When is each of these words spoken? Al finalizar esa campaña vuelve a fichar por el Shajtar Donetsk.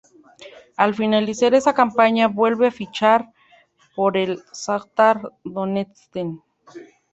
Al 0.77 0.95
finalizar 0.95 1.53
esa 1.53 1.75
campaña 1.75 2.27
vuelve 2.27 2.65
a 2.65 2.71
fichar 2.71 3.29
por 3.95 4.17
el 4.17 4.41
Shajtar 4.51 5.31
Donetsk. 5.43 6.17